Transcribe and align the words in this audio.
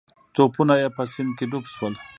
توپونه 0.35 0.73
یې 0.81 0.87
په 0.95 1.03
سیند 1.13 1.31
کې 1.37 1.45
ډوب 1.51 1.65
شول. 1.73 1.93